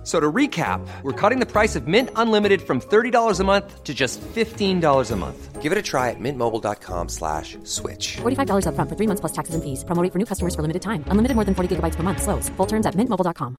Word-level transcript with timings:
F- 0.00 0.06
So 0.06 0.18
to 0.18 0.32
recap, 0.32 0.80
we're 1.02 1.12
cutting 1.12 1.40
the 1.40 1.46
price 1.46 1.76
of 1.76 1.86
Mint 1.86 2.08
Unlimited 2.16 2.62
from 2.62 2.80
$30 2.80 3.38
a 3.40 3.44
month 3.44 3.84
to 3.84 3.92
just 3.92 4.18
$15 4.34 5.10
a 5.10 5.16
month. 5.16 5.60
Give 5.60 5.72
it 5.72 5.76
a 5.78 5.82
try 5.82 6.08
at 6.08 6.16
mintmobile.com 6.18 7.08
slash 7.10 7.58
switch. 7.64 8.16
$45 8.22 8.64
upfront 8.64 8.88
for 8.88 8.96
three 8.96 9.06
months 9.06 9.20
plus 9.20 9.32
taxes 9.32 9.54
and 9.54 9.62
fees. 9.62 9.84
Promo 9.84 10.02
rate 10.02 10.10
for 10.12 10.18
new 10.18 10.24
customers 10.24 10.54
for 10.54 10.62
limited 10.62 10.80
time. 10.80 11.04
Unlimited 11.08 11.34
more 11.36 11.44
than 11.44 11.54
40 11.54 11.76
gigabytes 11.76 11.96
per 11.96 12.02
month. 12.02 12.22
Slows. 12.22 12.48
Full 12.56 12.66
terms 12.66 12.86
at 12.86 12.94
mintmobile.com. 12.96 13.56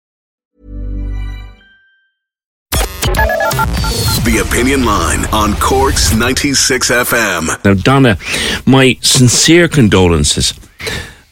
The 4.26 4.38
Opinion 4.48 4.86
Line 4.86 5.26
on 5.34 5.54
Cork's 5.60 6.14
96 6.16 6.90
FM. 6.92 7.64
Now, 7.64 7.74
Donna, 7.74 8.18
my 8.66 8.98
sincere 9.02 9.68
condolences 9.68 10.54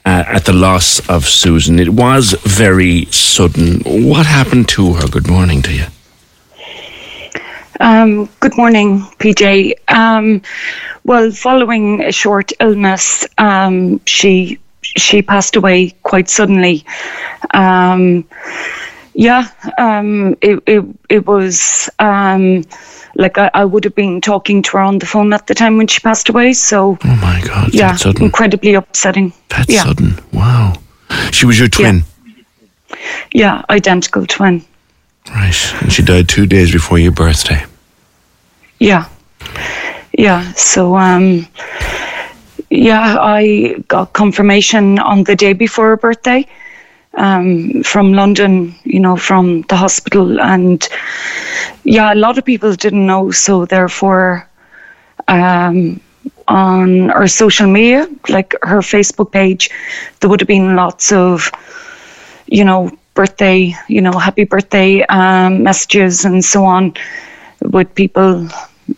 uh, 0.09 0.23
at 0.27 0.45
the 0.45 0.53
loss 0.53 1.07
of 1.07 1.27
Susan. 1.27 1.77
It 1.77 1.89
was 1.89 2.33
very 2.43 3.05
sudden. 3.11 3.81
What 3.85 4.25
happened 4.25 4.67
to 4.69 4.93
her? 4.93 5.07
Good 5.07 5.27
morning 5.27 5.61
to 5.61 5.71
you. 5.71 5.85
Um, 7.79 8.27
good 8.39 8.57
morning, 8.57 9.01
PJ. 9.19 9.73
Um, 9.87 10.41
well, 11.03 11.31
following 11.31 12.01
a 12.01 12.11
short 12.11 12.51
illness, 12.59 13.25
um, 13.37 14.01
she 14.05 14.59
she 14.81 15.21
passed 15.21 15.55
away 15.55 15.91
quite 16.01 16.27
suddenly. 16.27 16.83
Um, 17.53 18.25
yeah, 19.13 19.47
um, 19.77 20.35
it, 20.41 20.63
it 20.65 20.83
it 21.09 21.27
was 21.27 21.89
um, 21.99 22.63
like 23.15 23.37
I, 23.37 23.49
I 23.53 23.65
would 23.65 23.83
have 23.83 23.95
been 23.95 24.21
talking 24.21 24.61
to 24.63 24.71
her 24.71 24.79
on 24.79 24.99
the 24.99 25.05
phone 25.05 25.33
at 25.33 25.47
the 25.47 25.55
time 25.55 25.77
when 25.77 25.87
she 25.87 25.99
passed 25.99 26.29
away. 26.29 26.53
So 26.53 26.97
Oh 27.03 27.15
my 27.21 27.41
God, 27.45 27.73
yeah, 27.73 27.97
incredibly 28.19 28.73
upsetting. 28.75 29.33
That's 29.49 29.71
yeah, 29.73 29.83
sudden. 29.83 30.19
Wow. 30.33 30.73
She 31.31 31.45
was 31.45 31.59
your 31.59 31.67
twin. 31.69 32.03
yeah, 33.33 33.63
identical 33.69 34.25
twin. 34.25 34.63
Right. 35.29 35.73
And 35.81 35.91
she 35.91 36.01
died 36.03 36.27
two 36.27 36.47
days 36.47 36.71
before 36.71 36.97
your 36.99 37.11
birthday. 37.11 37.65
Yeah. 38.79 39.07
Yeah. 40.17 40.51
So, 40.53 40.95
um, 40.95 41.47
yeah, 42.69 43.17
I 43.19 43.83
got 43.87 44.13
confirmation 44.13 44.99
on 44.99 45.23
the 45.23 45.35
day 45.35 45.53
before 45.53 45.89
her 45.89 45.97
birthday 45.97 46.47
um, 47.17 47.83
from 47.83 48.13
London, 48.13 48.75
you 48.83 48.99
know, 48.99 49.15
from 49.17 49.61
the 49.63 49.75
hospital. 49.75 50.39
And 50.41 50.87
yeah, 51.83 52.13
a 52.13 52.15
lot 52.15 52.37
of 52.37 52.45
people 52.45 52.73
didn't 52.73 53.05
know. 53.05 53.31
So, 53.31 53.65
therefore, 53.65 54.47
um, 55.27 56.01
on 56.47 57.09
her 57.09 57.27
social 57.27 57.67
media, 57.67 58.07
like 58.29 58.55
her 58.63 58.79
Facebook 58.79 59.31
page, 59.31 59.69
there 60.19 60.29
would 60.29 60.41
have 60.41 60.47
been 60.47 60.75
lots 60.75 61.11
of, 61.11 61.51
you 62.47 62.65
know, 62.65 62.91
birthday, 63.15 63.73
you 63.87 64.01
know, 64.01 64.11
happy 64.13 64.45
birthday 64.45 65.03
um, 65.05 65.63
messages 65.63 66.25
and 66.25 66.43
so 66.43 66.65
on 66.65 66.93
with 67.63 67.93
people, 67.95 68.47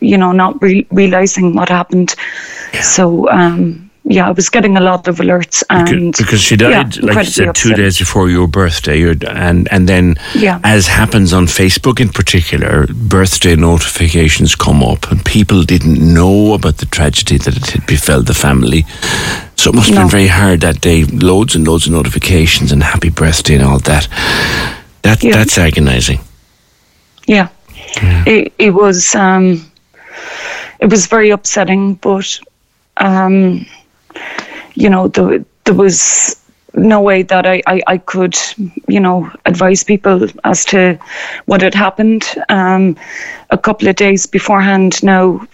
you 0.01 0.17
know, 0.17 0.31
not 0.33 0.61
re- 0.61 0.87
realizing 0.91 1.55
what 1.55 1.69
happened. 1.69 2.15
So, 2.81 3.29
um, 3.29 3.90
yeah, 4.03 4.27
I 4.27 4.31
was 4.31 4.49
getting 4.49 4.77
a 4.77 4.81
lot 4.81 5.07
of 5.07 5.17
alerts 5.17 5.63
and 5.69 6.15
because 6.17 6.41
she 6.41 6.55
yeah, 6.55 6.83
died, 6.83 7.03
like 7.03 7.17
you 7.25 7.31
said, 7.31 7.55
two 7.55 7.73
days 7.73 7.99
before 7.99 8.29
your 8.29 8.47
birthday, 8.47 9.03
and 9.09 9.67
and 9.71 9.87
then, 9.87 10.15
Yeah. 10.35 10.59
as 10.63 10.87
happens 10.87 11.33
on 11.33 11.45
Facebook 11.47 11.99
in 11.99 12.09
particular, 12.09 12.87
birthday 12.87 13.55
notifications 13.55 14.55
come 14.55 14.83
up, 14.83 15.11
and 15.11 15.23
people 15.23 15.63
didn't 15.63 15.99
know 16.13 16.53
about 16.53 16.77
the 16.77 16.87
tragedy 16.87 17.37
that 17.37 17.55
it 17.55 17.69
had 17.71 17.85
befell 17.85 18.23
the 18.23 18.33
family. 18.33 18.85
So 19.55 19.69
it 19.69 19.75
must 19.75 19.87
have 19.89 19.95
No. 19.95 20.01
been 20.01 20.09
very 20.09 20.27
hard 20.27 20.61
that 20.61 20.81
day. 20.81 21.03
Loads 21.05 21.55
and 21.55 21.67
loads 21.67 21.85
of 21.85 21.93
notifications 21.93 22.71
and 22.71 22.81
happy 22.83 23.09
birthday 23.09 23.55
and 23.55 23.63
all 23.63 23.79
that. 23.79 24.07
That 25.03 25.23
Yeah. 25.23 25.33
that's 25.37 25.57
agonising. 25.57 26.19
Yeah, 27.27 27.47
it 28.25 28.51
it 28.57 28.73
was 28.73 29.13
um, 29.15 29.61
it 30.79 30.89
was 30.89 31.05
very 31.05 31.29
upsetting, 31.31 31.93
but 32.01 32.39
um, 32.97 33.65
you 34.81 34.89
know, 34.89 35.07
the, 35.07 35.45
there 35.65 35.75
was 35.75 36.35
no 36.73 37.01
way 37.01 37.21
that 37.23 37.45
I, 37.45 37.61
I, 37.67 37.81
I 37.87 37.97
could, 37.97 38.35
you 38.87 38.99
know, 38.99 39.29
advise 39.45 39.83
people 39.83 40.27
as 40.43 40.65
to 40.65 40.97
what 41.45 41.61
had 41.61 41.75
happened. 41.75 42.23
Um, 42.49 42.95
a 43.49 43.57
couple 43.57 43.87
of 43.87 43.95
days 43.95 44.25
beforehand, 44.25 45.03
now 45.03 45.45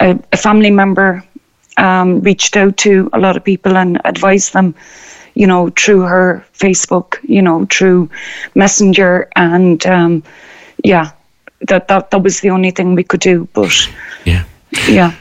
a, 0.00 0.18
a 0.32 0.36
family 0.36 0.70
member 0.70 1.24
um, 1.76 2.20
reached 2.20 2.56
out 2.56 2.76
to 2.78 3.08
a 3.12 3.18
lot 3.18 3.36
of 3.36 3.44
people 3.44 3.76
and 3.76 4.00
advised 4.04 4.52
them, 4.52 4.74
you 5.34 5.46
know, 5.46 5.70
through 5.70 6.02
her 6.02 6.44
Facebook, 6.52 7.18
you 7.22 7.40
know, 7.42 7.66
through 7.70 8.10
Messenger, 8.54 9.28
and 9.36 9.86
um, 9.86 10.22
yeah, 10.84 11.10
that, 11.68 11.88
that 11.88 12.10
that 12.10 12.22
was 12.22 12.40
the 12.40 12.50
only 12.50 12.70
thing 12.70 12.94
we 12.94 13.04
could 13.04 13.20
do. 13.20 13.48
But 13.54 13.88
Yeah. 14.24 14.44
yeah, 14.88 15.12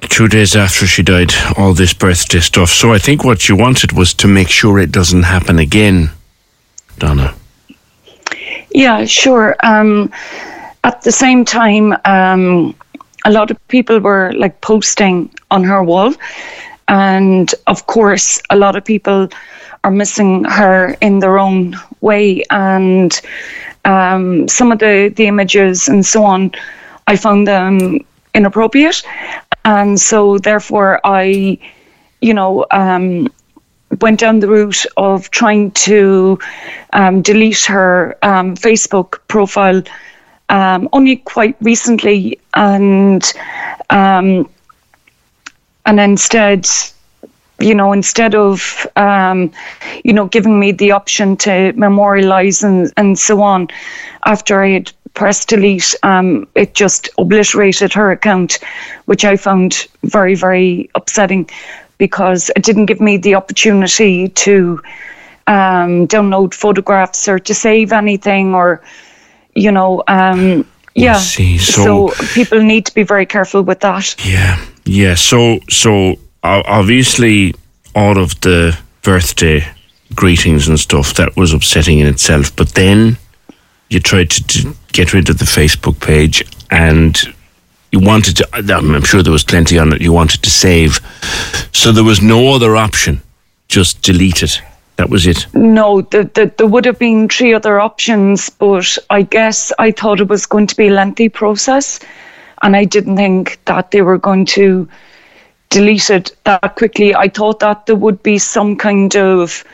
Two 0.00 0.28
days 0.28 0.54
after 0.56 0.86
she 0.86 1.02
died, 1.02 1.32
all 1.56 1.72
this 1.72 1.94
birthday 1.94 2.40
stuff. 2.40 2.70
So 2.70 2.92
I 2.92 2.98
think 2.98 3.24
what 3.24 3.40
she 3.40 3.52
wanted 3.52 3.92
was 3.92 4.14
to 4.14 4.28
make 4.28 4.48
sure 4.48 4.78
it 4.78 4.92
doesn't 4.92 5.24
happen 5.24 5.58
again, 5.58 6.10
Donna. 6.98 7.34
yeah, 8.70 9.04
sure. 9.06 9.56
Um, 9.62 10.10
at 10.84 11.02
the 11.02 11.12
same 11.12 11.44
time, 11.44 11.94
um, 12.04 12.74
a 13.24 13.30
lot 13.30 13.50
of 13.50 13.68
people 13.68 13.98
were 13.98 14.32
like 14.36 14.60
posting 14.60 15.30
on 15.50 15.64
her 15.64 15.82
wall, 15.82 16.14
and 16.88 17.54
of 17.66 17.86
course, 17.86 18.40
a 18.50 18.56
lot 18.56 18.76
of 18.76 18.84
people 18.84 19.28
are 19.82 19.90
missing 19.90 20.44
her 20.44 20.96
in 21.00 21.20
their 21.20 21.38
own 21.38 21.74
way, 22.00 22.44
and 22.50 23.20
um, 23.84 24.46
some 24.46 24.70
of 24.72 24.78
the 24.78 25.12
the 25.16 25.26
images 25.26 25.88
and 25.88 26.04
so 26.04 26.22
on, 26.24 26.52
I 27.06 27.16
found 27.16 27.46
them 27.46 28.04
inappropriate, 28.34 29.02
and 29.66 30.00
so 30.00 30.38
therefore 30.38 31.00
I, 31.04 31.58
you 32.22 32.34
know. 32.34 32.66
Um, 32.72 33.28
went 34.00 34.20
down 34.20 34.40
the 34.40 34.48
route 34.48 34.86
of 34.96 35.30
trying 35.30 35.70
to 35.72 36.38
um, 36.92 37.22
delete 37.22 37.64
her 37.66 38.16
um, 38.22 38.56
Facebook 38.56 39.20
profile 39.28 39.82
um, 40.50 40.88
only 40.92 41.16
quite 41.16 41.56
recently, 41.62 42.38
and 42.54 43.32
um, 43.90 44.48
and 45.86 46.00
instead, 46.00 46.66
you 47.60 47.74
know, 47.74 47.92
instead 47.92 48.34
of 48.34 48.86
um, 48.96 49.52
you 50.04 50.12
know 50.12 50.26
giving 50.26 50.58
me 50.60 50.72
the 50.72 50.92
option 50.92 51.36
to 51.38 51.72
memorialize 51.74 52.62
and 52.62 52.92
and 52.96 53.18
so 53.18 53.42
on, 53.42 53.68
after 54.26 54.62
I 54.62 54.70
had 54.70 54.92
pressed 55.16 55.48
delete, 55.48 55.96
um, 56.04 56.46
it 56.54 56.74
just 56.74 57.08
obliterated 57.18 57.92
her 57.94 58.12
account, 58.12 58.60
which 59.06 59.24
I 59.24 59.36
found 59.36 59.88
very 60.04 60.36
very 60.36 60.88
upsetting 60.94 61.50
because 61.98 62.50
it 62.54 62.62
didn't 62.62 62.86
give 62.86 63.00
me 63.00 63.16
the 63.16 63.34
opportunity 63.34 64.28
to 64.28 64.80
um, 65.48 66.06
download 66.06 66.54
photographs 66.54 67.26
or 67.26 67.38
to 67.40 67.54
save 67.54 67.92
anything 67.92 68.54
or 68.54 68.82
you 69.54 69.72
know 69.72 70.02
um, 70.06 70.64
yeah 70.94 71.14
see. 71.14 71.58
So- 71.58 72.12
people 72.34 72.62
need 72.62 72.86
to 72.86 72.94
be 72.94 73.02
very 73.02 73.26
careful 73.26 73.62
with 73.62 73.80
that 73.80 74.14
Yeah, 74.24 74.62
yeah. 74.84 75.14
So, 75.14 75.58
so 75.68 76.16
obviously, 76.42 77.54
all 77.94 78.18
of 78.18 78.38
the 78.40 78.78
birthday 79.02 79.66
greetings 80.14 80.68
and 80.68 80.78
stuff 80.78 81.14
that 81.14 81.36
was 81.36 81.52
upsetting 81.52 81.98
in 81.98 82.06
itself. 82.06 82.54
But 82.54 82.74
then 82.74 83.18
you 83.88 84.00
tried 84.00 84.30
to, 84.30 84.46
to 84.46 84.76
get 84.92 85.12
rid 85.12 85.30
of 85.30 85.38
the 85.38 85.44
Facebook 85.44 86.00
page, 86.00 86.44
and 86.70 87.16
you 87.92 88.00
wanted 88.00 88.36
to. 88.36 88.48
I'm 88.52 89.04
sure 89.04 89.22
there 89.22 89.32
was 89.32 89.44
plenty 89.44 89.78
on 89.78 89.92
it. 89.92 90.00
You 90.00 90.12
wanted 90.12 90.42
to 90.42 90.50
save, 90.50 91.00
so 91.72 91.92
there 91.92 92.04
was 92.04 92.20
no 92.20 92.54
other 92.54 92.76
option. 92.76 93.20
Just 93.68 94.02
delete 94.02 94.42
it. 94.42 94.60
That 94.96 95.10
was 95.10 95.26
it. 95.26 95.46
No, 95.52 96.00
the, 96.00 96.24
the, 96.34 96.50
there 96.56 96.66
would 96.66 96.86
have 96.86 96.98
been 96.98 97.28
three 97.28 97.52
other 97.52 97.78
options, 97.78 98.48
but 98.48 98.96
I 99.10 99.22
guess 99.22 99.72
I 99.78 99.90
thought 99.90 100.20
it 100.20 100.28
was 100.28 100.46
going 100.46 100.66
to 100.68 100.76
be 100.76 100.88
a 100.88 100.92
lengthy 100.92 101.28
process, 101.28 102.00
and 102.62 102.74
I 102.74 102.84
didn't 102.84 103.16
think 103.16 103.60
that 103.66 103.90
they 103.90 104.00
were 104.00 104.18
going 104.18 104.46
to 104.46 104.88
delete 105.68 106.08
it 106.08 106.34
that 106.44 106.76
quickly. 106.76 107.14
I 107.14 107.28
thought 107.28 107.60
that 107.60 107.84
there 107.86 107.96
would 107.96 108.22
be 108.22 108.38
some 108.38 108.76
kind 108.76 109.14
of, 109.16 109.64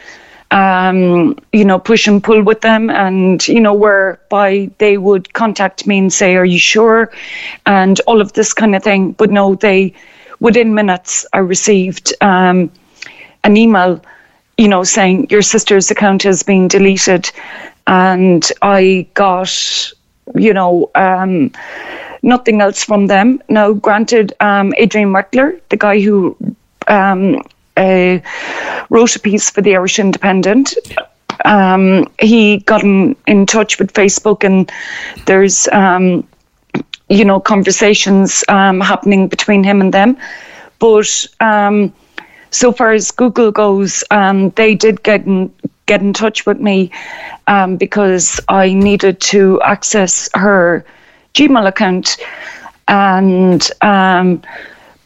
um, 0.52 1.36
you 1.52 1.64
know, 1.64 1.80
push 1.80 2.06
and 2.08 2.22
pull 2.22 2.42
with 2.42 2.62
them, 2.62 2.90
and 2.90 3.46
you 3.48 3.60
know, 3.60 3.74
whereby 3.74 4.70
they 4.78 4.98
would 4.98 5.32
contact 5.34 5.86
me 5.86 5.98
and 5.98 6.12
say, 6.12 6.36
"Are 6.36 6.44
you 6.46 6.58
sure?" 6.60 7.10
and 7.66 8.00
all 8.06 8.20
of 8.20 8.32
this 8.34 8.54
kind 8.54 8.76
of 8.76 8.84
thing. 8.84 9.12
But 9.12 9.30
no, 9.30 9.56
they, 9.56 9.94
within 10.40 10.74
minutes, 10.74 11.26
I 11.32 11.38
received 11.38 12.14
um, 12.22 12.70
an 13.44 13.56
email 13.56 14.02
you 14.58 14.68
know, 14.68 14.84
saying 14.84 15.28
your 15.30 15.42
sister's 15.42 15.90
account 15.90 16.22
has 16.24 16.42
been 16.42 16.68
deleted. 16.68 17.30
and 17.86 18.50
I 18.62 19.06
got, 19.14 19.92
you 20.34 20.54
know, 20.54 20.90
um, 20.94 21.52
nothing 22.22 22.60
else 22.60 22.84
from 22.84 23.06
them. 23.06 23.42
Now, 23.48 23.72
granted, 23.72 24.32
um, 24.40 24.74
Adrian 24.78 25.12
Weckler, 25.12 25.60
the 25.70 25.76
guy 25.76 26.00
who 26.00 26.36
um, 26.88 27.42
wrote 27.76 29.16
a 29.16 29.20
piece 29.20 29.50
for 29.50 29.62
the 29.62 29.74
Irish 29.74 29.98
Independent, 29.98 30.74
um, 31.44 32.06
he 32.20 32.58
got 32.58 32.82
in, 32.82 33.16
in 33.26 33.46
touch 33.46 33.78
with 33.78 33.92
Facebook, 33.92 34.44
and 34.44 34.70
there's, 35.26 35.68
um, 35.68 36.26
you 37.08 37.24
know, 37.24 37.40
conversations 37.40 38.44
um, 38.48 38.80
happening 38.80 39.28
between 39.28 39.64
him 39.64 39.80
and 39.80 39.92
them. 39.92 40.16
But 40.78 41.26
um, 41.40 41.92
so 42.50 42.72
far 42.72 42.92
as 42.92 43.10
Google 43.10 43.50
goes, 43.50 44.04
um, 44.10 44.50
they 44.50 44.74
did 44.74 45.02
get 45.02 45.24
in, 45.26 45.52
get 45.86 46.00
in 46.00 46.12
touch 46.12 46.46
with 46.46 46.60
me 46.60 46.90
um, 47.46 47.76
because 47.76 48.40
I 48.48 48.72
needed 48.72 49.20
to 49.32 49.60
access 49.62 50.28
her 50.34 50.84
Gmail 51.34 51.66
account, 51.66 52.16
and 52.88 53.70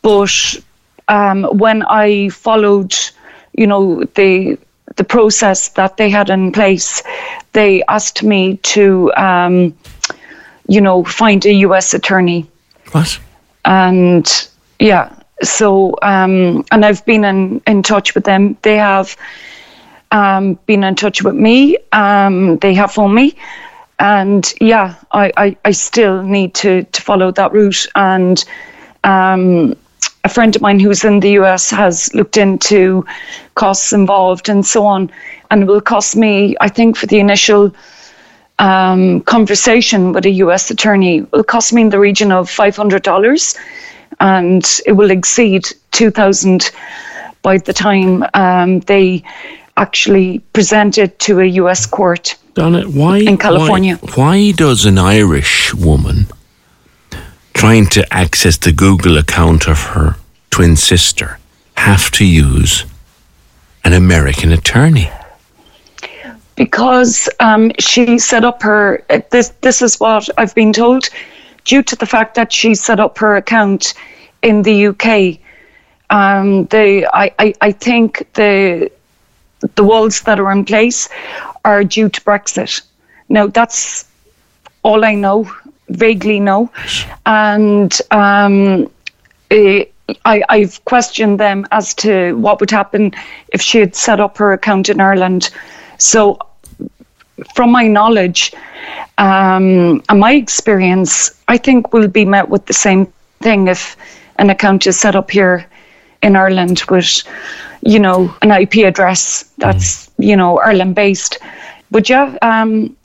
but 0.03 0.59
um, 1.09 1.45
when 1.45 1.83
I 1.85 2.29
followed, 2.31 2.95
you 3.53 3.67
know, 3.67 4.05
the 4.15 4.59
the 4.97 5.05
process 5.05 5.69
that 5.71 5.97
they 5.97 6.09
had 6.09 6.31
in 6.31 6.53
place, 6.53 7.03
they 7.53 7.83
asked 7.85 8.23
me 8.23 8.57
to, 8.59 9.13
um, 9.17 9.77
you 10.69 10.81
know, 10.81 11.05
find 11.05 11.45
a 11.45 11.53
U.S. 11.53 11.93
attorney, 11.93 12.47
What? 12.93 13.19
and 13.65 14.49
yeah, 14.79 15.15
so 15.43 15.95
um, 16.03 16.65
and 16.71 16.85
I've 16.85 17.05
been 17.05 17.25
in 17.25 17.61
in 17.67 17.83
touch 17.83 18.15
with 18.15 18.25
them. 18.25 18.57
They 18.63 18.77
have 18.77 19.17
um, 20.13 20.55
been 20.67 20.85
in 20.85 20.95
touch 20.95 21.23
with 21.23 21.35
me. 21.35 21.77
Um, 21.93 22.59
they 22.59 22.75
have 22.75 22.93
phoned 22.93 23.15
me, 23.15 23.37
and 23.99 24.53
yeah, 24.61 24.95
I, 25.13 25.33
I, 25.37 25.57
I 25.65 25.71
still 25.73 26.23
need 26.23 26.55
to 26.55 26.85
to 26.85 27.03
follow 27.03 27.31
that 27.33 27.53
route. 27.53 27.87
And 27.95 28.43
um, 29.05 29.75
a 30.27 30.29
friend 30.29 30.57
of 30.57 30.61
mine 30.61 30.81
who's 30.81 31.05
in 31.05 31.21
the 31.21 31.33
US 31.41 31.71
has 31.71 32.13
looked 32.13 32.37
into 32.37 33.07
costs 33.55 33.93
involved 33.93 34.49
and 34.49 34.67
so 34.67 34.85
on, 34.85 35.09
and 35.51 35.63
it 35.63 35.67
will 35.67 35.81
cost 35.95 36.17
me, 36.17 36.57
I 36.61 36.69
think, 36.69 36.97
for 36.97 37.07
the 37.07 37.21
initial 37.21 37.73
um, 38.59 39.21
conversation 39.35 40.13
with 40.13 40.27
a 40.27 40.35
US 40.45 40.69
attorney, 40.75 41.19
it 41.19 41.33
will 41.33 41.45
cost 41.45 41.73
me 41.73 41.83
in 41.83 41.91
the 41.91 42.01
region 42.01 42.33
of 42.33 42.51
five 42.51 42.75
hundred 42.75 43.03
dollars, 43.05 43.57
and 44.19 44.65
it 44.85 44.93
will 44.99 45.13
exceed 45.13 45.63
two 45.93 46.11
thousand 46.11 46.73
by 47.43 47.59
the 47.59 47.73
time 47.73 48.25
um, 48.35 48.81
they 48.93 49.23
actually 49.77 50.41
present 50.57 50.99
it 50.99 51.21
to 51.27 51.33
a 51.47 51.49
US 51.63 51.87
court. 51.87 52.35
Donna, 52.55 52.83
why 53.01 53.19
In 53.19 53.39
California. 53.39 53.95
Why, 53.97 54.15
why 54.23 54.53
does 54.53 54.87
an 54.87 54.99
Irish 54.99 55.75
woman 55.75 56.27
trying 57.57 57.87
to 57.87 58.07
access 58.13 58.59
the 58.59 58.73
Google 58.73 59.17
account 59.17 59.67
of 59.67 59.81
her 59.95 60.17
twin 60.51 60.77
sister 60.77 61.39
have 61.77 62.11
to 62.13 62.25
use 62.25 62.85
an 63.85 63.93
American 63.93 64.53
attorney? 64.53 65.11
because 66.57 67.29
um, 67.41 67.71
she 67.79 68.19
set 68.19 68.45
up 68.45 68.63
her 68.63 69.05
uh, 69.11 69.21
this 69.31 69.51
this 69.61 69.83
is 69.83 70.01
what 70.01 70.29
I've 70.39 70.55
been 70.55 70.73
told 70.73 71.09
due 71.65 71.83
to 71.83 71.97
the 71.97 72.07
fact 72.07 72.35
that 72.35 72.53
she 72.53 72.75
set 72.75 72.99
up 72.99 73.19
her 73.19 73.37
account 73.37 73.95
in 74.43 74.63
the 74.63 74.87
UK 74.89 75.39
um, 76.11 76.65
the 76.67 77.07
I, 77.13 77.33
I, 77.39 77.55
I 77.61 77.73
think 77.73 78.27
the 78.35 78.91
the 79.75 79.85
walls 79.85 80.23
that 80.23 80.41
are 80.41 80.51
in 80.51 80.65
place 80.65 81.09
are 81.65 81.85
due 81.85 82.09
to 82.09 82.21
Brexit 82.23 82.83
now 83.29 83.47
that's 83.47 84.07
all 84.83 85.05
I 85.05 85.15
know 85.15 85.51
vaguely 85.89 86.41
know 86.41 86.71
and 87.25 88.01
um, 88.11 88.91
eh, 89.51 89.85
I, 90.25 90.43
I've 90.49 90.85
questioned 90.85 91.41
them 91.41 91.67
as 91.73 91.95
to 91.95 92.35
what 92.35 92.61
would 92.61 92.71
happen 92.71 93.13
if 93.49 93.61
she 93.61 93.79
had 93.79 93.97
set 93.97 94.21
up 94.21 94.39
her 94.39 94.53
account 94.53 94.89
in 94.89 95.01
Ireland. 95.01 95.51
So, 95.99 96.39
from 97.55 97.71
my 97.71 97.87
knowledge 97.87 98.53
um, 99.19 100.03
and 100.09 100.21
my 100.21 100.33
experience, 100.33 101.31
I 101.49 101.59
think 101.59 101.93
we'll 101.93 102.09
be 102.09 102.25
met 102.25 102.49
with 102.49 102.67
the 102.67 102.73
same 102.73 103.13
thing 103.41 103.67
if 103.69 103.97
an 104.37 104.51
account 104.51 104.87
is 104.87 104.99
set 104.99 105.17
up 105.17 105.31
here 105.31 105.67
in 106.23 106.37
Ireland 106.37 106.83
with, 106.89 107.23
you 107.83 107.99
know, 107.99 108.35
an 108.43 108.53
IP 108.53 108.87
address 108.87 109.45
that's, 109.59 110.11
you 110.19 110.37
know, 110.37 110.59
Ireland 110.59 110.95
based. 110.95 111.39
But 111.91 112.09
yeah, 112.09 112.37
um, 112.43 112.97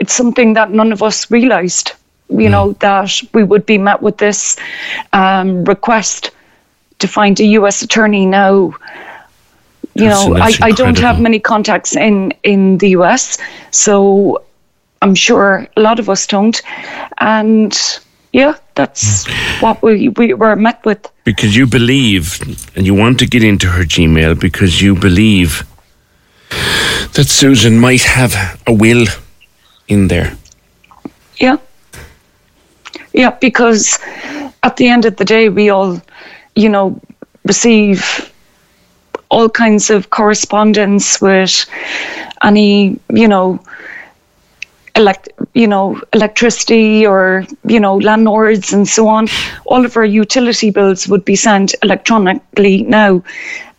it's 0.00 0.12
something 0.12 0.54
that 0.54 0.70
none 0.70 0.92
of 0.92 1.02
us 1.02 1.30
realised, 1.30 1.92
you 2.30 2.48
know, 2.48 2.72
that 2.80 3.20
we 3.32 3.42
would 3.42 3.64
be 3.64 3.78
met 3.78 4.02
with 4.02 4.18
this 4.18 4.56
um, 5.12 5.64
request 5.64 6.30
to 6.98 7.08
find 7.08 7.38
a 7.40 7.44
US 7.44 7.82
attorney 7.82 8.26
now. 8.26 8.74
You 9.94 10.04
That's- 10.04 10.28
know, 10.28 10.36
I, 10.36 10.52
I 10.62 10.70
don't 10.72 10.98
have 10.98 11.20
many 11.20 11.40
contacts 11.40 11.96
in, 11.96 12.32
in 12.42 12.78
the 12.78 12.90
US, 12.90 13.38
so 13.70 14.42
I'm 15.02 15.14
sure 15.14 15.66
a 15.76 15.80
lot 15.80 15.98
of 15.98 16.08
us 16.08 16.26
don't. 16.26 16.60
And 17.18 17.76
yeah, 18.32 18.56
that's 18.74 19.26
what 19.60 19.82
we, 19.82 20.10
we 20.10 20.34
were 20.34 20.56
met 20.56 20.84
with. 20.84 21.10
Because 21.24 21.56
you 21.56 21.66
believe 21.66 22.40
and 22.76 22.86
you 22.86 22.94
want 22.94 23.18
to 23.20 23.26
get 23.26 23.42
into 23.42 23.68
her 23.68 23.84
Gmail 23.84 24.38
because 24.38 24.82
you 24.82 24.94
believe 24.94 25.64
that 27.14 27.26
Susan 27.26 27.78
might 27.78 28.02
have 28.02 28.60
a 28.66 28.72
will 28.72 29.06
in 29.88 30.08
there. 30.08 30.36
Yeah. 31.38 31.56
Yeah, 33.18 33.30
because 33.32 33.98
at 34.62 34.76
the 34.76 34.88
end 34.88 35.04
of 35.04 35.16
the 35.16 35.24
day, 35.24 35.48
we 35.48 35.70
all, 35.70 36.00
you 36.54 36.68
know, 36.68 37.00
receive 37.44 38.32
all 39.30 39.48
kinds 39.48 39.90
of 39.90 40.10
correspondence 40.10 41.20
with 41.20 41.66
any, 42.42 42.98
you 43.12 43.28
know, 43.28 43.60
elect, 44.96 45.28
you 45.54 45.66
know, 45.66 46.00
electricity 46.12 47.06
or 47.06 47.44
you 47.64 47.80
know, 47.80 47.96
landlords 47.98 48.72
and 48.72 48.88
so 48.88 49.08
on. 49.08 49.28
All 49.66 49.84
of 49.84 49.96
our 49.96 50.04
utility 50.04 50.70
bills 50.70 51.08
would 51.08 51.24
be 51.24 51.36
sent 51.36 51.74
electronically 51.82 52.82
now, 52.84 53.22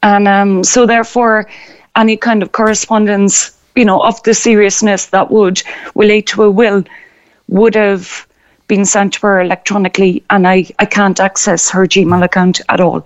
and 0.03 0.27
um, 0.27 0.63
so 0.63 0.85
therefore, 0.85 1.47
any 1.95 2.17
kind 2.17 2.43
of 2.43 2.51
correspondence, 2.53 3.57
you 3.75 3.85
know, 3.85 4.01
of 4.01 4.21
the 4.23 4.33
seriousness 4.33 5.07
that 5.07 5.31
would 5.31 5.61
relate 5.95 6.27
to 6.27 6.43
a 6.43 6.51
will, 6.51 6.83
would 7.49 7.75
have 7.75 8.27
been 8.69 8.85
sent 8.85 9.15
to 9.15 9.27
her 9.27 9.41
electronically, 9.41 10.23
and 10.29 10.47
I, 10.47 10.65
I 10.79 10.85
can't 10.85 11.19
access 11.19 11.69
her 11.71 11.85
Gmail 11.85 12.23
account 12.23 12.61
at 12.69 12.79
all. 12.79 13.03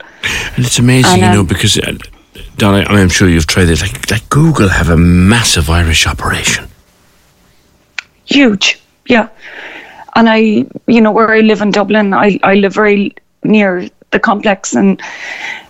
And 0.55 0.65
it's 0.65 0.77
amazing, 0.77 1.13
And, 1.13 1.21
you 1.21 1.29
know, 1.33 1.39
um, 1.39 1.47
because 1.47 1.77
uh, 1.79 1.97
Donna, 2.57 2.85
I'm 2.87 3.09
sure 3.09 3.27
you've 3.27 3.47
tried 3.47 3.69
it. 3.69 3.81
Like, 3.81 4.11
like 4.11 4.29
Google 4.29 4.69
have 4.69 4.89
a 4.89 4.97
massive 4.97 5.71
Irish 5.71 6.05
operation. 6.05 6.67
huge 8.25 8.79
yeah 9.07 9.27
and 10.15 10.29
i 10.29 10.65
you 10.87 11.01
know 11.01 11.11
where 11.11 11.31
i 11.33 11.41
live 11.41 11.61
in 11.61 11.71
dublin 11.71 12.13
i, 12.13 12.39
I 12.43 12.55
live 12.55 12.73
very 12.73 13.13
near 13.43 13.89
the 14.11 14.19
complex 14.19 14.73
and 14.75 15.01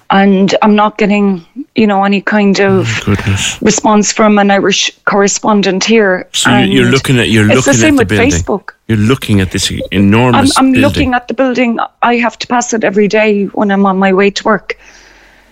and 0.09 0.55
i'm 0.61 0.75
not 0.75 0.97
getting 0.97 1.45
you 1.75 1.87
know 1.87 2.03
any 2.03 2.21
kind 2.21 2.59
of 2.59 2.87
Goodness. 3.05 3.61
response 3.61 4.11
from 4.11 4.37
an 4.37 4.51
irish 4.51 4.91
correspondent 5.05 5.83
here. 5.83 6.27
So 6.33 6.55
you- 6.57 6.71
you're 6.81 6.91
looking 6.91 7.17
at 7.19 7.29
you're 7.29 7.45
it's 7.49 7.55
looking 7.55 7.73
the 7.73 7.79
same 7.79 7.99
at 7.99 8.07
the 8.09 8.15
with 8.15 8.19
building. 8.19 8.31
facebook. 8.31 8.73
You're 8.87 8.97
looking 9.07 9.41
at 9.41 9.51
this 9.51 9.71
i'm, 9.71 9.79
enormous 9.91 10.57
I'm 10.57 10.71
building, 10.71 10.81
looking 10.81 11.13
at 11.13 11.27
the 11.27 11.33
building. 11.33 11.79
I 12.01 12.17
have 12.17 12.37
to 12.39 12.47
pass 12.47 12.73
it 12.73 12.83
every 12.83 13.07
day 13.07 13.45
when 13.45 13.71
i'm 13.71 13.85
on 13.85 13.97
my 13.97 14.13
way 14.13 14.29
to 14.31 14.43
work. 14.43 14.77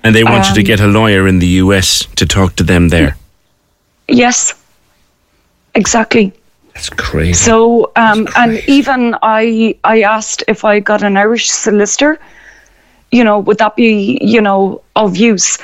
And 0.04 0.16
they 0.16 0.24
want 0.24 0.48
you 0.48 0.54
to 0.56 0.62
um, 0.62 0.66
get 0.66 0.80
a 0.80 0.88
lawyer 0.88 1.28
in 1.28 1.40
the 1.40 1.48
US 1.64 2.06
to 2.16 2.26
talk 2.26 2.56
to 2.56 2.64
them 2.64 2.90
there. 2.90 3.16
yes. 4.08 4.54
Exactly. 5.76 6.34
That's 6.74 6.90
crazy. 6.90 7.34
So, 7.34 7.92
um, 7.96 8.28
and 8.36 8.62
even 8.68 9.16
I, 9.22 9.76
I 9.84 10.02
asked 10.02 10.44
if 10.48 10.66
I 10.66 10.80
got 10.80 11.04
an 11.04 11.18
Irish 11.18 11.50
solicitor, 11.50 12.20
you 13.12 13.24
know, 13.24 13.40
would 13.40 13.58
that 13.60 13.76
be, 13.76 14.18
you 14.22 14.42
know, 14.42 14.82
of 14.96 15.18
use? 15.18 15.58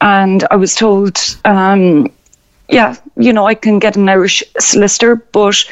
And 0.00 0.44
I 0.50 0.56
was 0.56 0.74
told, 0.74 1.18
um, 1.44 2.10
yeah, 2.68 2.96
you 3.16 3.32
know, 3.32 3.46
I 3.46 3.54
can 3.54 3.78
get 3.78 3.96
an 3.96 4.08
Irish 4.08 4.42
solicitor, 4.58 5.16
but 5.16 5.64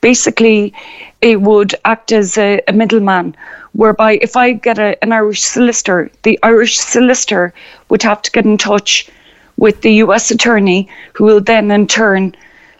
basically 0.00 0.74
it 1.20 1.40
would 1.40 1.74
act 1.84 2.12
as 2.12 2.36
a, 2.36 2.60
a 2.68 2.72
middleman, 2.72 3.34
whereby 3.72 4.18
if 4.20 4.36
I 4.36 4.52
get 4.52 4.78
a, 4.78 5.02
an 5.02 5.12
Irish 5.12 5.42
solicitor, 5.42 6.10
the 6.22 6.38
Irish 6.42 6.78
solicitor 6.78 7.54
would 7.88 8.02
have 8.02 8.22
to 8.22 8.30
get 8.30 8.44
in 8.44 8.58
touch 8.58 9.08
with 9.56 9.80
the 9.82 9.94
US 9.94 10.30
attorney, 10.30 10.88
who 11.14 11.24
will 11.24 11.40
then 11.40 11.70
in 11.70 11.86
turn 11.86 12.34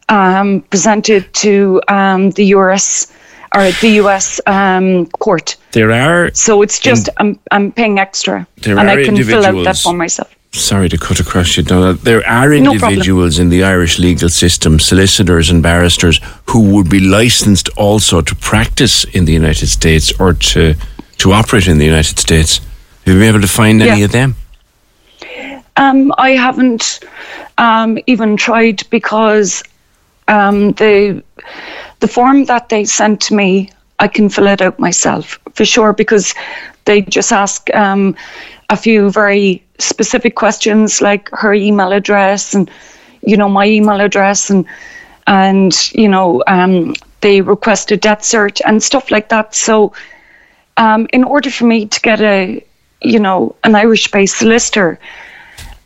um, 0.08 0.60
present 0.62 1.08
it 1.08 1.32
to 1.34 1.80
um, 1.88 2.30
the 2.30 2.46
US 2.56 3.12
or 3.54 3.70
the 3.80 3.90
US 4.02 4.40
um, 4.46 5.06
court. 5.24 5.56
there 5.72 5.90
are 5.92 6.30
So 6.34 6.62
it's 6.62 6.78
just 6.78 7.08
I'm 7.18 7.38
I'm 7.50 7.72
paying 7.72 7.98
extra, 7.98 8.46
There 8.62 8.78
and 8.78 8.88
are 8.88 8.98
I 8.98 9.04
can 9.04 9.16
fill 9.16 9.38
out 9.38 9.42
that 9.42 9.48
individuals- 9.48 9.82
for 9.82 9.94
myself. 9.94 10.28
sorry 10.52 10.88
to 10.88 10.98
cut 10.98 11.18
across 11.20 11.56
you, 11.56 11.62
Donna. 11.62 11.92
There 11.94 12.22
are 12.26 12.48
No 12.50 12.72
individuals 12.72 13.38
in 13.38 13.48
the 13.50 13.62
Irish 13.64 13.98
legal 13.98 14.28
system, 14.28 14.78
solicitors 14.78 15.50
and 15.50 15.62
barristers, 15.62 16.20
who 16.50 16.60
would 16.74 16.88
be 16.90 17.00
licensed 17.00 17.68
also 17.76 18.20
to 18.22 18.34
practice 18.34 19.04
in 19.16 19.24
the 19.24 19.32
United 19.32 19.68
States 19.68 20.12
or 20.20 20.34
to 20.52 20.74
to 21.22 21.32
operate 21.32 21.68
in 21.68 21.78
the 21.78 21.86
United 21.94 22.18
States. 22.18 22.60
Have 23.04 23.14
you 23.14 23.20
been 23.20 23.28
able 23.34 23.40
to 23.48 23.54
find 23.62 23.82
any 23.82 23.98
Yeah. 24.00 24.06
of 24.06 24.12
them? 24.12 24.34
Um, 25.76 26.12
I 26.18 26.30
haven't 26.46 27.00
um, 27.58 27.98
even 28.06 28.36
tried 28.36 28.82
because 28.90 29.62
um, 30.28 30.72
the 30.72 31.22
the 32.02 32.08
form 32.08 32.44
that 32.46 32.68
they 32.68 32.84
sent 32.84 33.20
to 33.22 33.34
me, 33.34 33.70
I 34.00 34.08
can 34.08 34.28
fill 34.28 34.48
it 34.48 34.60
out 34.60 34.78
myself 34.78 35.38
for 35.54 35.64
sure 35.64 35.92
because 35.92 36.34
they 36.84 37.02
just 37.02 37.32
ask 37.32 37.72
um, 37.74 38.16
a 38.70 38.76
few 38.76 39.08
very 39.10 39.62
specific 39.78 40.34
questions 40.34 41.00
like 41.00 41.30
her 41.30 41.54
email 41.54 41.92
address 41.92 42.54
and 42.54 42.68
you 43.22 43.36
know 43.36 43.48
my 43.48 43.66
email 43.66 44.00
address 44.00 44.50
and 44.50 44.66
and 45.28 45.92
you 45.92 46.08
know 46.08 46.42
um, 46.48 46.94
they 47.20 47.40
request 47.40 47.92
a 47.92 47.96
death 47.96 48.22
cert 48.22 48.60
and 48.66 48.82
stuff 48.82 49.12
like 49.12 49.28
that. 49.28 49.54
So 49.54 49.92
um, 50.76 51.06
in 51.12 51.22
order 51.22 51.50
for 51.50 51.66
me 51.66 51.86
to 51.86 52.00
get 52.00 52.20
a 52.20 52.64
you 53.00 53.20
know 53.20 53.54
an 53.62 53.76
Irish 53.76 54.10
based 54.10 54.38
solicitor 54.38 54.98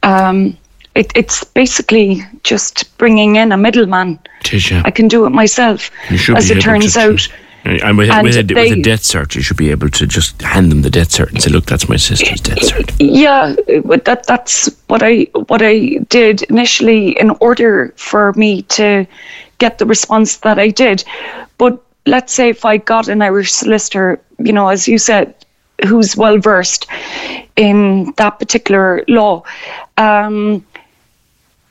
um, 0.02 0.56
it, 0.96 1.12
it's 1.14 1.44
basically 1.44 2.22
just 2.42 2.96
bringing 2.98 3.36
in 3.36 3.52
a 3.52 3.56
middleman. 3.56 4.18
I 4.84 4.90
can 4.90 5.08
do 5.08 5.26
it 5.26 5.30
myself, 5.30 5.90
you 6.10 6.16
should 6.16 6.36
as 6.36 6.48
be 6.48 6.52
it 6.52 6.56
able 6.56 6.62
turns 6.62 6.94
to, 6.94 7.00
out. 7.00 7.28
And 7.64 7.98
with, 7.98 8.10
And 8.10 8.22
with, 8.22 8.36
a, 8.36 8.54
with 8.54 8.78
a 8.78 8.82
death 8.82 9.02
cert, 9.02 9.34
you 9.34 9.42
should 9.42 9.56
be 9.56 9.72
able 9.72 9.88
to 9.90 10.06
just 10.06 10.40
hand 10.40 10.70
them 10.70 10.82
the 10.82 10.90
death 10.90 11.10
cert 11.10 11.30
and 11.30 11.42
say, 11.42 11.50
"Look, 11.50 11.66
that's 11.66 11.88
my 11.88 11.96
sister's 11.96 12.40
death 12.40 12.58
cert." 12.58 12.94
Yeah, 13.00 13.56
but 13.84 14.04
that 14.04 14.24
that's 14.24 14.70
what 14.86 15.02
I 15.02 15.26
what 15.48 15.62
I 15.62 15.98
did 16.08 16.42
initially 16.44 17.18
in 17.18 17.30
order 17.40 17.92
for 17.96 18.32
me 18.34 18.62
to 18.62 19.04
get 19.58 19.78
the 19.78 19.86
response 19.86 20.36
that 20.38 20.60
I 20.60 20.68
did. 20.68 21.02
But 21.58 21.82
let's 22.06 22.32
say 22.32 22.50
if 22.50 22.64
I 22.64 22.76
got 22.76 23.08
an 23.08 23.20
Irish 23.20 23.50
solicitor, 23.50 24.20
you 24.38 24.52
know, 24.52 24.68
as 24.68 24.86
you 24.86 24.98
said, 24.98 25.34
who's 25.88 26.16
well 26.16 26.38
versed 26.38 26.86
in 27.56 28.12
that 28.16 28.38
particular 28.38 29.02
law, 29.08 29.42
um, 29.96 30.64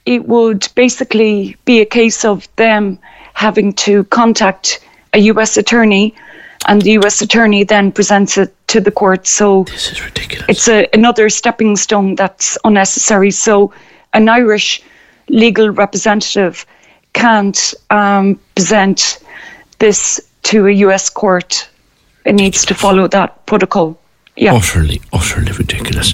it 0.05 0.27
would 0.27 0.67
basically 0.75 1.55
be 1.65 1.81
a 1.81 1.85
case 1.85 2.23
of 2.25 2.47
them 2.55 2.99
having 3.33 3.73
to 3.73 4.03
contact 4.05 4.79
a 5.13 5.19
U.S. 5.19 5.57
attorney, 5.57 6.13
and 6.67 6.81
the 6.81 6.91
U.S. 6.91 7.21
attorney 7.21 7.63
then 7.63 7.91
presents 7.91 8.37
it 8.37 8.53
to 8.67 8.79
the 8.81 8.91
court. 8.91 9.27
So 9.27 9.63
This 9.63 9.91
is 9.91 10.03
ridiculous. 10.03 10.45
it's 10.49 10.67
a, 10.67 10.87
another 10.93 11.29
stepping 11.29 11.75
stone 11.75 12.15
that's 12.15 12.57
unnecessary. 12.63 13.31
So 13.31 13.73
an 14.13 14.29
Irish 14.29 14.81
legal 15.29 15.69
representative 15.69 16.65
can't 17.13 17.73
um, 17.89 18.39
present 18.55 19.19
this 19.79 20.19
to 20.43 20.67
a 20.67 20.71
US 20.71 21.09
court. 21.09 21.67
It 22.25 22.33
needs 22.33 22.65
to 22.65 22.73
follow 22.73 23.07
that 23.07 23.45
protocol. 23.45 23.97
Yeah. 24.35 24.53
utterly, 24.55 25.01
utterly 25.13 25.51
ridiculous. 25.53 26.13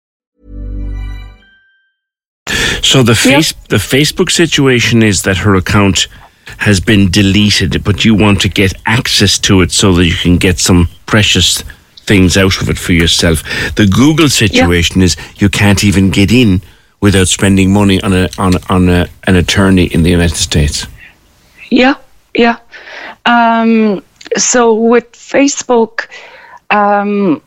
So 2.81 3.03
the 3.03 3.15
face 3.15 3.53
the 3.69 3.77
Facebook 3.77 4.31
situation 4.31 5.03
is 5.03 5.21
that 5.23 5.37
her 5.37 5.55
account 5.55 6.07
has 6.57 6.79
been 6.79 7.09
deleted, 7.09 7.83
but 7.83 8.03
you 8.03 8.15
want 8.15 8.41
to 8.41 8.49
get 8.49 8.73
access 8.85 9.39
to 9.39 9.61
it 9.61 9.71
so 9.71 9.93
that 9.93 10.05
you 10.05 10.15
can 10.15 10.37
get 10.37 10.59
some 10.59 10.87
precious 11.05 11.63
things 12.05 12.37
out 12.37 12.61
of 12.61 12.69
it 12.69 12.77
for 12.77 12.93
yourself. 12.93 13.43
The 13.75 13.87
Google 13.87 14.29
situation 14.29 15.01
is 15.01 15.15
you 15.37 15.49
can't 15.49 15.83
even 15.83 16.09
get 16.09 16.31
in 16.31 16.61
without 16.99 17.27
spending 17.27 17.71
money 17.73 18.01
on 18.01 18.13
a 18.13 18.29
on 18.37 18.53
on 18.69 18.89
a, 18.89 19.07
an 19.27 19.35
attorney 19.35 19.85
in 19.85 20.03
the 20.03 20.09
United 20.09 20.37
States. 20.37 20.87
Yeah. 21.69 21.95
Yeah. 22.35 22.57
Um, 23.25 24.03
so 24.37 24.73
with 24.73 25.11
Facebook, 25.13 26.07
um, 26.69 27.41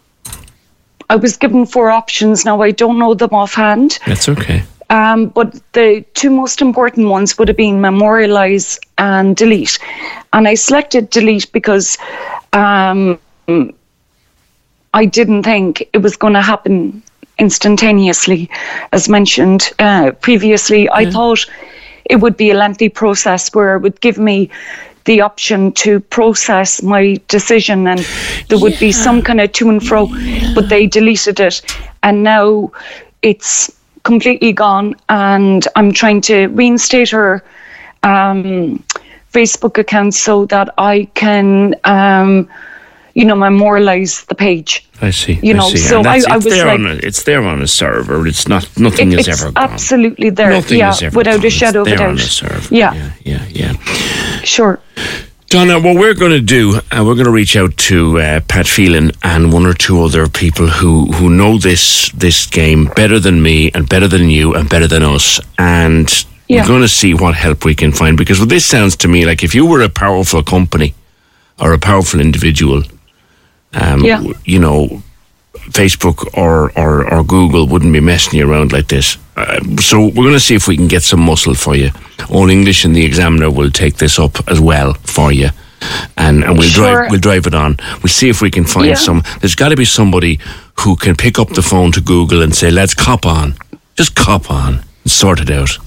I 1.09 1.17
was 1.17 1.37
given 1.37 1.67
four 1.67 1.91
options. 1.91 2.45
Now 2.45 2.63
I 2.63 2.71
don't 2.71 2.99
know 2.99 3.15
them 3.15 3.31
offhand. 3.33 3.99
That's 4.07 4.29
okay. 4.29 4.65
Um, 4.91 5.29
but 5.29 5.61
the 5.73 6.05
two 6.15 6.31
most 6.31 6.61
important 6.61 7.09
ones 7.09 7.39
would 7.39 7.49
have 7.49 7.57
been 7.57 7.81
memorialize 7.81 8.79
and 8.99 9.37
delete. 9.37 9.79
And 10.33 10.47
I 10.47 10.55
selected 10.55 11.11
delete 11.11 11.51
because 11.53 11.99
um, 12.53 13.19
I 14.95 15.05
didn't 15.05 15.43
think 15.43 15.89
it 15.93 15.99
was 15.99 16.17
going 16.17 16.35
to 16.35 16.43
happen 16.43 17.03
instantaneously. 17.39 18.49
As 18.93 19.09
mentioned 19.09 19.73
uh, 19.79 20.13
previously, 20.21 20.89
I 20.91 21.11
thought 21.11 21.47
it 22.05 22.17
would 22.17 22.37
be 22.37 22.51
a 22.51 22.55
lengthy 22.55 22.89
process 22.89 23.53
where 23.55 23.77
it 23.77 23.81
would 23.81 24.01
give 24.01 24.19
me 24.19 24.51
the 25.05 25.21
option 25.21 25.73
to 25.73 26.01
process 26.01 26.83
my 26.83 27.21
decision 27.29 27.87
and 27.87 28.07
there 28.49 28.59
would 28.59 28.79
be 28.79 28.91
some 28.91 29.21
kind 29.21 29.41
of 29.41 29.53
to 29.53 29.69
and 29.69 29.87
fro, 29.87 30.07
but 30.55 30.69
they 30.69 30.87
deleted 30.87 31.41
it. 31.41 31.61
And 32.03 32.23
now 32.23 32.73
it's 33.23 33.71
completely 34.05 34.53
gone 34.53 34.95
and 35.09 35.67
I'm 35.77 35.93
trying 35.93 36.21
to 36.23 36.47
reinstate 36.49 37.11
her 37.11 37.43
um, 38.03 38.83
Facebook 39.33 39.79
account 39.79 40.15
so 40.15 40.47
that 40.47 40.73
I 40.79 41.09
can, 41.15 41.75
um, 41.85 42.49
you 43.15 43.25
know, 43.25 43.35
memorialize 43.35 44.25
the 44.27 44.35
page. 44.35 44.87
I 45.01 45.11
see. 45.11 45.39
You 45.43 45.55
I 45.55 45.57
know, 45.59 45.69
see. 45.71 45.79
so 45.79 46.03
I- 46.03 46.23
I 46.29 46.37
was 46.37 46.45
there 46.45 46.67
like- 46.67 46.79
on 46.81 46.87
a, 46.87 46.95
it's 46.95 47.23
there 47.25 47.43
on 47.43 47.63
a 47.63 47.67
server. 47.67 48.27
It's 48.27 48.47
not 48.47 48.69
nothing 48.79 49.13
It- 49.13 49.21
is 49.21 49.29
ever 49.29 49.53
gone. 49.53 49.71
absolutely 49.71 50.31
there. 50.31 50.51
Nothing 50.51 50.79
yeah, 50.79 50.91
is 50.91 51.03
ever 51.03 51.17
without 51.19 51.37
gone. 51.39 51.47
a 51.47 51.51
shadow 51.51 51.81
of 51.83 51.87
a 51.87 51.91
there 51.91 52.09
on 52.09 52.17
doubt. 52.17 52.27
a 52.27 52.29
server. 52.29 52.75
Yeah. 52.75 52.95
yeah, 52.95 53.11
yeah. 53.25 53.43
yeah. 53.51 53.73
Sure. 54.45 54.79
Donna, 55.55 55.79
what 55.79 55.95
we're 55.95 56.15
going 56.15 56.33
to 56.33 56.41
do, 56.41 56.75
uh, 56.91 57.05
we're 57.07 57.15
going 57.15 57.27
to 57.27 57.31
reach 57.31 57.55
out 57.55 57.77
to 57.77 58.19
uh, 58.19 58.41
Pat 58.49 58.67
Phelan 58.67 59.13
and 59.23 59.53
one 59.53 59.67
or 59.67 59.73
two 59.73 60.03
other 60.03 60.27
people 60.29 60.67
who, 60.67 61.07
who 61.13 61.31
know 61.31 61.59
this 61.59 62.11
this 62.11 62.45
game 62.47 62.87
better 62.97 63.21
than 63.21 63.41
me 63.41 63.71
and 63.73 63.89
better 63.89 64.09
than 64.09 64.29
you 64.29 64.53
and 64.57 64.69
better 64.69 64.89
than 64.89 65.05
us, 65.05 65.39
and 65.57 66.09
Yeah. 66.49 66.63
we're 66.63 66.67
going 66.67 66.83
to 66.83 66.89
see 66.89 67.15
what 67.15 67.37
help 67.37 67.65
we 67.65 67.77
can 67.77 67.93
find. 67.93 68.17
Because 68.19 68.41
what 68.41 68.49
this 68.49 68.67
sounds 68.67 68.97
to 68.97 69.07
me 69.09 69.25
like 69.27 69.45
if 69.45 69.55
you 69.55 69.65
were 69.65 69.81
a 69.83 69.89
powerful 69.89 70.43
company 70.43 70.93
or 71.61 71.73
a 71.73 71.79
powerful 71.79 72.19
individual, 72.21 72.83
um, 73.75 74.03
Yeah. 74.05 74.25
you 74.45 74.59
know, 74.59 75.04
Facebook 75.71 76.27
or, 76.37 76.73
or, 76.77 77.13
or 77.13 77.25
Google 77.25 77.67
wouldn't 77.67 77.93
be 77.93 78.01
messing 78.01 78.39
you 78.39 78.51
around 78.51 78.73
like 78.73 78.89
this. 78.89 79.19
Uh, 79.37 79.59
so 79.81 80.01
we're 80.07 80.13
going 80.25 80.33
to 80.33 80.41
see 80.41 80.55
if 80.55 80.69
we 80.69 80.77
can 80.77 80.89
get 80.89 81.03
some 81.03 81.21
muscle 81.21 81.55
for 81.55 81.75
you. 81.75 81.91
All 82.31 82.51
English 82.51 82.85
and 82.85 82.95
the 82.95 83.05
Examiner 83.05 83.51
will 83.51 83.71
take 83.71 83.97
this 83.97 84.19
up 84.19 84.37
as 84.49 84.61
well 84.61 84.95
for 85.05 85.33
you, 85.33 85.49
and 86.17 86.45
and 86.45 86.59
we'll 86.59 86.69
Sure. 86.69 86.93
drive 86.95 87.11
we'll 87.11 87.21
drive 87.21 87.47
it 87.47 87.55
on. 87.55 87.77
We'll 88.03 88.13
see 88.13 88.29
if 88.29 88.41
we 88.41 88.51
can 88.51 88.65
find 88.65 88.87
Yeah. 88.87 88.95
some. 88.97 89.23
There's 89.41 89.55
got 89.57 89.71
to 89.71 89.77
be 89.77 89.85
somebody 89.85 90.39
who 90.81 90.97
can 90.97 91.17
pick 91.17 91.39
up 91.39 91.49
the 91.51 91.63
phone 91.63 91.93
to 91.93 92.01
Google 92.01 92.43
and 92.43 92.55
say, 92.55 92.71
"Let's 92.71 92.95
cop 92.95 93.27
on, 93.27 93.55
just 93.97 94.15
cop 94.15 94.51
on, 94.51 94.75
and 95.03 95.11
sort 95.13 95.41
it 95.41 95.51
out." 95.51 95.79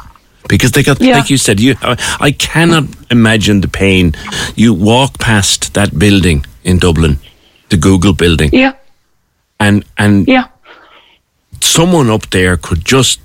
Because 0.49 0.71
they 0.71 0.83
got, 0.83 1.01
Yeah. 1.01 1.17
like 1.17 1.29
you 1.29 1.37
said, 1.37 1.59
you. 1.59 1.75
I, 1.81 1.95
I 2.19 2.31
cannot 2.31 2.83
imagine 3.09 3.61
the 3.61 3.67
pain. 3.67 4.13
You 4.55 4.73
walk 4.73 5.17
past 5.19 5.73
that 5.73 5.97
building 5.97 6.45
in 6.63 6.79
Dublin, 6.79 7.17
the 7.69 7.77
Google 7.77 8.13
building, 8.13 8.49
Yeah. 8.53 8.73
And 9.59 9.83
and 9.97 10.27
Yeah. 10.27 10.45
someone 11.61 12.09
up 12.09 12.29
there 12.29 12.57
could 12.57 12.85
just, 12.85 13.19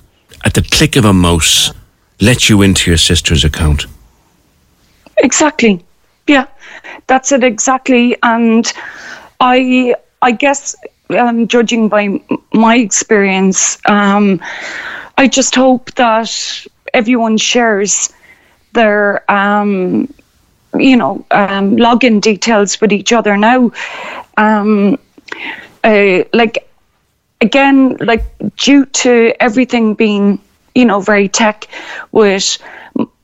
at 0.44 0.54
the 0.54 0.62
click 0.62 0.96
of 0.96 1.04
a 1.04 1.12
mouse, 1.12 1.72
let 2.20 2.48
you 2.48 2.62
into 2.62 2.90
your 2.90 2.98
sister's 2.98 3.44
account. 3.44 3.86
Exactly. 5.18 5.84
Yeah, 6.26 6.46
that's 7.06 7.32
it 7.32 7.44
exactly. 7.44 8.16
And 8.22 8.72
I, 9.40 9.94
I 10.22 10.32
guess, 10.32 10.74
um, 11.10 11.46
judging 11.48 11.88
by 11.88 12.20
my 12.54 12.76
experience, 12.76 13.78
um, 13.86 14.40
I 15.18 15.28
just 15.28 15.54
hope 15.54 15.92
that 15.94 16.66
everyone 16.94 17.36
shares 17.38 18.08
their, 18.72 19.30
um, 19.30 20.12
you 20.78 20.96
know, 20.96 21.24
um, 21.30 21.76
login 21.76 22.20
details 22.20 22.80
with 22.80 22.92
each 22.92 23.12
other 23.12 23.36
now. 23.36 23.70
Uh, 25.84 26.24
like 26.32 26.68
again, 27.40 27.96
like 28.00 28.24
due 28.56 28.84
to 28.86 29.32
everything 29.40 29.94
being, 29.94 30.38
you 30.74 30.84
know, 30.84 31.00
very 31.00 31.28
tech 31.28 31.66
with, 32.12 32.58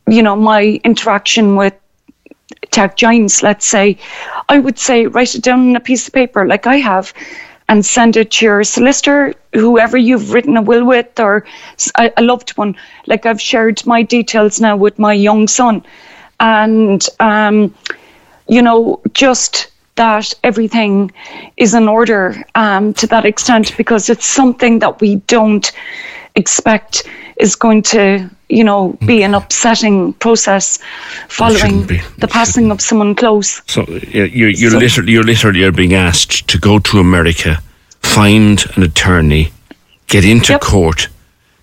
you 0.06 0.22
know, 0.22 0.36
my 0.36 0.80
interaction 0.84 1.56
with 1.56 1.74
tech 2.70 2.96
giants, 2.96 3.42
let's 3.42 3.66
say, 3.66 3.98
I 4.48 4.58
would 4.58 4.78
say 4.78 5.06
write 5.06 5.34
it 5.34 5.42
down 5.42 5.70
on 5.70 5.76
a 5.76 5.80
piece 5.80 6.08
of 6.08 6.14
paper 6.14 6.46
like 6.46 6.66
I 6.66 6.76
have 6.76 7.12
and 7.68 7.84
send 7.84 8.16
it 8.16 8.30
to 8.32 8.44
your 8.46 8.64
solicitor, 8.64 9.34
whoever 9.52 9.96
you've 9.96 10.32
written 10.32 10.56
a 10.56 10.62
will 10.62 10.84
with, 10.84 11.20
or 11.20 11.44
a, 11.98 12.10
a 12.16 12.22
loved 12.22 12.50
one. 12.56 12.76
Like 13.06 13.26
I've 13.26 13.40
shared 13.40 13.84
my 13.86 14.02
details 14.02 14.60
now 14.60 14.76
with 14.76 14.98
my 14.98 15.12
young 15.12 15.48
son. 15.48 15.84
And, 16.40 17.04
um, 17.20 17.74
you 18.48 18.62
know, 18.62 19.00
just 19.12 19.68
that 19.98 20.32
everything 20.42 21.10
is 21.56 21.74
in 21.74 21.88
order 21.88 22.42
um, 22.54 22.94
to 22.94 23.06
that 23.08 23.24
extent 23.24 23.76
because 23.76 24.08
it's 24.08 24.26
something 24.26 24.78
that 24.78 25.00
we 25.00 25.16
don't 25.26 25.70
expect 26.34 27.02
is 27.36 27.54
going 27.56 27.82
to, 27.82 28.30
you 28.48 28.64
know, 28.64 28.96
be 29.04 29.22
an 29.22 29.34
upsetting 29.34 30.12
process 30.14 30.78
following 31.28 31.86
the 32.18 32.28
passing 32.28 32.70
of 32.70 32.80
someone 32.80 33.14
close. 33.14 33.60
So 33.66 33.84
you, 33.88 34.46
you're 34.46 34.70
so, 34.70 34.78
literally 34.78 35.12
you're 35.12 35.24
literally 35.24 35.64
are 35.64 35.72
being 35.72 35.94
asked 35.94 36.48
to 36.48 36.58
go 36.58 36.78
to 36.78 36.98
America, 36.98 37.60
find 38.00 38.64
an 38.76 38.82
attorney, 38.82 39.52
get 40.06 40.24
into 40.24 40.52
yep. 40.52 40.60
court 40.60 41.08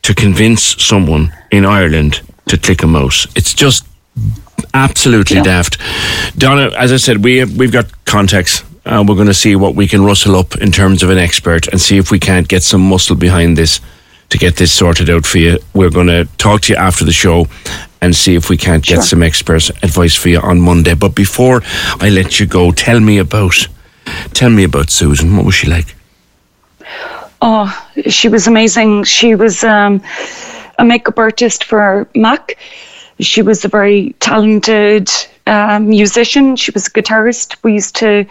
to 0.03 0.13
convince 0.13 0.61
someone 0.83 1.33
in 1.51 1.65
Ireland 1.65 2.21
to 2.47 2.57
click 2.57 2.83
a 2.83 2.87
mouse. 2.87 3.27
It's 3.35 3.53
just 3.53 3.85
absolutely 4.75 5.38
yep. 5.38 5.46
daft. 5.46 5.77
Donna, 6.38 6.72
as 6.77 6.91
I 6.91 6.98
said, 6.98 7.24
we 7.24 7.44
we've 7.46 7.72
got 7.72 8.05
contacts. 8.05 8.63
Uh, 8.86 9.03
we're 9.08 9.15
going 9.15 9.27
to 9.27 9.34
see 9.34 9.55
what 9.55 9.74
we 9.74 9.88
can 9.88 10.03
rustle 10.03 10.36
up 10.36 10.55
in 10.58 10.72
terms 10.72 11.01
of 11.01 11.10
an 11.10 11.17
expert 11.17 11.67
and 11.70 11.82
see 11.82 11.98
if 11.98 12.12
we 12.12 12.20
can't 12.20 12.48
get 12.48 12.62
some 12.62 12.88
muscle 12.88 13.15
behind 13.15 13.58
this 13.58 13.82
to 14.29 14.38
get 14.38 14.58
this 14.58 14.72
sorted 14.72 15.10
out 15.10 15.25
for 15.25 15.39
you. 15.39 15.58
We're 15.74 15.89
going 15.89 16.08
to 16.08 16.25
talk 16.38 16.62
to 16.62 16.74
you 16.74 16.77
after 16.77 17.03
the 17.03 17.12
show 17.12 17.48
and 18.01 18.15
see 18.15 18.36
if 18.36 18.50
we 18.50 18.58
can't 18.58 18.84
get 18.86 18.96
sure. 18.96 19.03
some 19.03 19.24
expert 19.24 19.70
advice 19.82 20.13
for 20.13 20.29
you 20.29 20.39
on 20.39 20.62
Monday. 20.62 20.94
But 20.94 21.15
before 21.15 21.62
I 22.00 22.10
let 22.10 22.39
you 22.39 22.46
go, 22.46 22.72
tell 22.72 23.00
me 23.00 23.17
about 23.17 23.67
tell 24.34 24.51
me 24.51 24.63
about 24.63 24.91
Susan. 24.91 25.36
What 25.36 25.46
was 25.46 25.55
she 25.55 25.67
like? 25.67 25.96
Oh, 27.41 27.67
she 28.08 28.29
was 28.29 28.48
amazing. 28.48 29.03
She 29.03 29.36
was 29.36 29.63
um, 29.63 30.01
a 30.77 30.86
makeup 30.86 31.17
artist 31.17 31.63
for 31.63 32.08
Mac. 32.15 32.58
She 33.19 33.41
was 33.41 33.63
a 33.63 33.67
very 33.67 34.13
talented 34.19 35.10
um, 35.48 35.89
musician. 35.89 36.55
She 36.55 36.72
was 36.72 36.88
a 36.88 36.91
guitarist. 36.91 37.55
We 37.63 37.74
used 37.74 37.95
to 37.98 38.25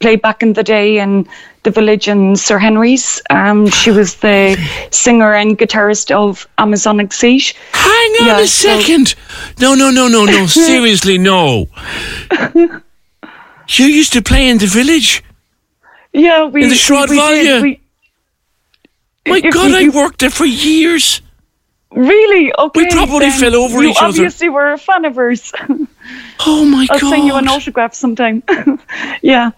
play 0.00 0.16
back 0.16 0.42
in 0.42 0.52
the 0.52 0.62
day 0.62 0.98
in 0.98 1.26
the 1.62 1.70
village 1.70 2.08
in 2.08 2.36
Sir 2.36 2.58
Henry's. 2.58 3.22
Um, 3.30 3.68
she 3.68 3.90
was 3.90 4.16
the 4.16 4.56
singer 4.90 5.32
and 5.34 5.56
guitarist 5.56 6.10
of 6.10 6.46
Amazonic 6.58 7.12
Siege. 7.12 7.54
Hang 7.72 8.12
on 8.20 8.26
yeah, 8.26 8.40
a 8.40 8.46
second. 8.46 9.08
So 9.08 9.16
no, 9.60 9.74
no, 9.74 9.90
no, 9.90 10.08
no, 10.08 10.24
no. 10.24 10.46
Seriously, 10.46 11.18
no. 11.18 11.68
you 12.54 13.86
used 13.86 14.12
to 14.12 14.22
play 14.22 14.48
in 14.48 14.58
the 14.58 14.66
village? 14.66 15.22
Yeah, 16.12 16.44
we 16.44 16.64
in 16.64 16.68
the 16.68 16.74
Shrod 16.74 17.08
Valley. 17.08 17.80
My 19.26 19.40
God, 19.40 19.70
I 19.72 19.88
worked 19.88 20.18
there 20.18 20.30
for 20.30 20.44
years. 20.44 21.22
Really? 21.94 22.52
Okay. 22.58 22.82
We 22.82 22.90
probably 22.90 23.30
fell 23.30 23.54
over 23.54 23.82
you 23.82 23.90
each 23.90 23.96
other. 23.98 24.08
obviously 24.08 24.48
were 24.48 24.72
a 24.72 24.78
fan 24.78 25.04
of 25.04 25.16
hers. 25.16 25.52
oh 26.46 26.64
my 26.64 26.86
I'll 26.90 26.98
God. 26.98 27.02
I'll 27.02 27.10
send 27.10 27.26
you 27.26 27.34
an 27.34 27.48
autograph 27.48 27.94
sometime. 27.94 28.42
yeah. 29.22 29.50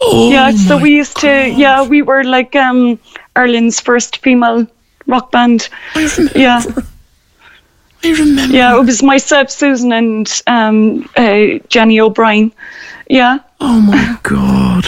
Oh 0.00 0.30
yeah, 0.30 0.52
so 0.52 0.78
we 0.78 0.96
used 0.96 1.14
God. 1.14 1.22
to, 1.22 1.50
yeah, 1.50 1.82
we 1.82 2.02
were 2.02 2.22
like 2.22 2.54
um, 2.54 3.00
Ireland's 3.34 3.80
first 3.80 4.18
female 4.18 4.66
rock 5.06 5.32
band. 5.32 5.68
I 5.94 6.08
remember. 6.16 6.38
Yeah. 6.38 6.62
I 8.04 8.10
remember. 8.12 8.54
Yeah, 8.54 8.78
it 8.78 8.84
was 8.84 9.02
myself, 9.02 9.50
Susan, 9.50 9.92
and 9.92 10.42
um, 10.46 11.08
uh, 11.16 11.58
Jenny 11.68 11.98
O'Brien. 12.00 12.52
Yeah. 13.10 13.40
Oh 13.60 13.80
my 13.80 14.18
God. 14.22 14.86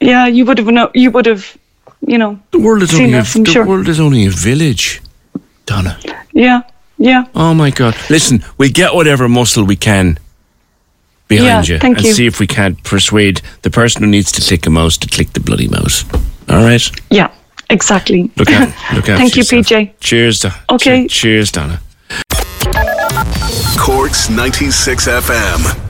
Yeah, 0.00 0.26
you 0.26 0.44
would 0.44 0.58
have 0.58 0.68
know. 0.68 0.90
You 0.94 1.10
would 1.10 1.26
have, 1.26 1.56
you 2.06 2.16
know. 2.16 2.38
The 2.52 2.60
world 2.60 2.82
is 2.82 2.94
only 2.94 3.14
us, 3.14 3.34
a, 3.34 3.42
the 3.42 3.50
sure. 3.50 3.66
world 3.66 3.88
is 3.88 3.98
only 3.98 4.26
a 4.26 4.30
village. 4.30 5.02
Donna. 5.70 5.96
Yeah, 6.32 6.62
yeah. 6.98 7.26
Oh 7.32 7.54
my 7.54 7.70
God! 7.70 7.94
Listen, 8.10 8.44
we 8.58 8.70
get 8.70 8.92
whatever 8.92 9.28
muscle 9.28 9.64
we 9.64 9.76
can 9.76 10.18
behind 11.28 11.68
yeah, 11.68 11.74
you, 11.74 11.78
thank 11.78 11.98
and 11.98 12.06
you. 12.06 12.12
see 12.12 12.26
if 12.26 12.40
we 12.40 12.48
can't 12.48 12.82
persuade 12.82 13.40
the 13.62 13.70
person 13.70 14.02
who 14.02 14.08
needs 14.10 14.32
to 14.32 14.42
click 14.42 14.66
a 14.66 14.70
mouse 14.70 14.98
to 14.98 15.06
click 15.06 15.32
the 15.32 15.38
bloody 15.38 15.68
mouse. 15.68 16.04
All 16.48 16.64
right. 16.64 16.82
Yeah, 17.08 17.30
exactly. 17.70 18.32
Look 18.36 18.50
out! 18.50 18.68
Look 18.94 19.08
out! 19.08 19.18
thank 19.18 19.36
you, 19.36 19.42
yourself. 19.42 19.66
PJ. 19.66 19.94
Cheers, 20.00 20.40
Donna. 20.40 20.54
Okay. 20.70 21.06
Cheers, 21.06 21.52
Donna. 21.52 21.80
Corks 23.78 24.28
ninety 24.28 24.72
six 24.72 25.06
FM. 25.06 25.89